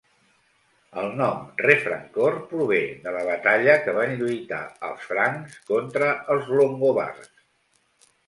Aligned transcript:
El 1.01 1.09
nom 1.17 1.41
Refrancore 1.65 2.39
prové 2.53 2.79
de 3.03 3.11
la 3.17 3.21
batalla 3.27 3.75
que 3.83 3.95
van 3.99 4.15
lluitar 4.21 4.61
els 4.89 5.05
francs 5.11 5.59
contra 5.69 6.09
els 6.37 6.49
longobards. 6.61 7.31